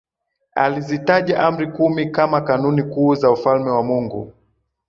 alizitaja 0.55 1.39
Amri 1.43 1.67
kumi 1.71 2.05
kama 2.11 2.41
kanuni 2.41 2.83
kuu 2.83 3.15
za 3.15 3.31
Ufalme 3.31 3.69
wa 3.69 3.83
Mungu 3.83 4.33